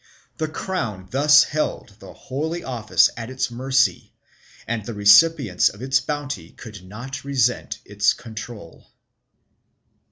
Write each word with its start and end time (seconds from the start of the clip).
1 0.39 0.47
The 0.47 0.47
crown 0.55 1.07
thus 1.11 1.43
held 1.43 1.97
the 1.99 2.11
Holy 2.11 2.63
Office 2.63 3.11
at 3.15 3.29
its 3.29 3.51
mercy 3.51 4.15
and 4.67 4.83
the 4.83 4.95
recipients 4.95 5.69
of 5.69 5.83
its 5.83 5.99
bounty 5.99 6.49
could 6.53 6.83
not 6.83 7.23
resent 7.23 7.77
its 7.85 8.11
control. 8.13 8.87